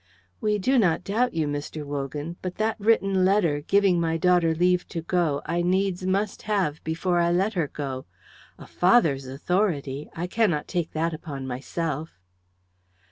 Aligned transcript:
"We 0.39 0.57
do 0.57 0.79
not 0.79 1.03
doubt 1.03 1.35
you, 1.35 1.45
Mr. 1.47 1.85
Wogan, 1.85 2.35
but 2.41 2.55
that 2.55 2.75
written 2.79 3.23
letter, 3.23 3.61
giving 3.61 3.99
my 3.99 4.17
daughter 4.17 4.55
leave 4.55 4.87
to 4.87 5.03
go, 5.03 5.43
I 5.45 5.61
needs 5.61 6.07
must 6.07 6.41
have 6.41 6.83
before 6.83 7.19
I 7.19 7.31
let 7.31 7.53
her 7.53 7.67
go. 7.67 8.07
A 8.57 8.65
father's 8.65 9.27
authority! 9.27 10.09
I 10.15 10.25
cannot 10.25 10.67
take 10.67 10.93
that 10.93 11.13
upon 11.13 11.45
myself." 11.45 12.19